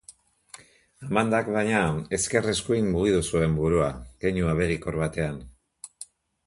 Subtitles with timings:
[1.07, 1.81] Amandak, baina,
[2.19, 3.93] ezker-eskuin mugitu zuen burua,
[4.25, 5.41] keinu abegikor batean.